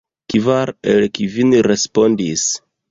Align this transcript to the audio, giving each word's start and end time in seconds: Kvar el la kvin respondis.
Kvar 0.33 0.71
el 0.93 0.99
la 1.03 1.11
kvin 1.19 1.55
respondis. 1.71 2.53